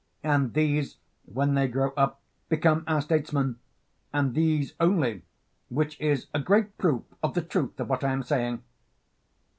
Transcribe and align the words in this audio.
And 0.23 0.55
these 0.55 0.97
when 1.25 1.53
they 1.53 1.67
grow 1.67 1.91
up 1.91 2.21
become 2.49 2.83
our 2.87 3.01
statesmen, 3.03 3.59
and 4.11 4.33
these 4.33 4.73
only, 4.79 5.21
which 5.69 6.01
is 6.01 6.25
a 6.33 6.39
great 6.39 6.75
proof 6.79 7.03
of 7.21 7.35
the 7.35 7.43
truth 7.43 7.79
of 7.79 7.87
what 7.87 8.03
I 8.03 8.11
am 8.11 8.23
saving. 8.23 8.63